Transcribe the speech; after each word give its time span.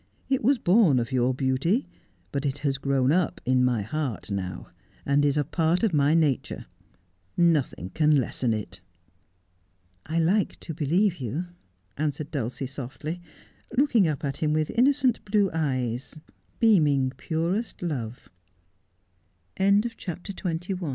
It 0.29 0.43
was 0.43 0.57
born 0.57 0.97
of 0.97 1.11
your 1.11 1.31
beauty, 1.31 1.87
but 2.31 2.43
it 2.43 2.57
has 2.65 2.79
grown 2.79 3.11
up 3.11 3.39
in 3.45 3.63
my 3.63 3.83
heart 3.83 4.31
now, 4.31 4.69
and 5.05 5.23
is 5.23 5.37
a 5.37 5.43
part 5.43 5.83
of 5.83 5.93
my 5.93 6.15
nature. 6.15 6.65
Nothing 7.37 7.91
can 7.91 8.15
lessen 8.15 8.51
it.' 8.51 8.81
'I 10.07 10.19
like 10.21 10.59
to 10.61 10.73
believe 10.73 11.17
you,' 11.17 11.45
answered 11.97 12.31
Dulcie 12.31 12.65
softly, 12.65 13.21
looking 13.77 14.07
up 14.07 14.25
at 14.25 14.37
him 14.37 14.53
with 14.53 14.71
innocent 14.71 15.23
blue 15.23 15.51
eyes, 15.53 16.19
b 16.59 16.79